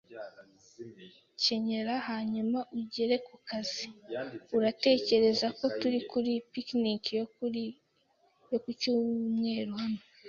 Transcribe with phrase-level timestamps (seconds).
[1.41, 3.87] Kenyera hanyuma ugere ku kazi.
[4.57, 7.03] Uratekereza ko turi kuri picnic
[8.51, 10.01] yo ku cyumweru hano?